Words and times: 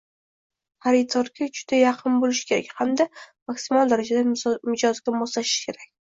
xaridorga 0.85 1.47
juda 1.59 1.79
yaqin 1.81 2.15
bo‘lish 2.23 2.41
kerak 2.53 2.73
hamda 2.81 3.07
maksimal 3.53 3.93
darajada 3.95 4.27
mijozga 4.73 5.17
moslashish 5.21 5.57
kerak. 5.71 5.89